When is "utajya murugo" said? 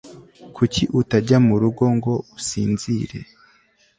0.99-1.83